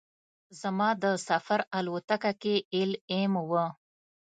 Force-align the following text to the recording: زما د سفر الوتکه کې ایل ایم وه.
زما 0.61 0.89
د 1.03 1.05
سفر 1.27 1.59
الوتکه 1.77 2.31
کې 2.41 2.55
ایل 2.75 2.91
ایم 3.15 3.33
وه. 3.49 3.65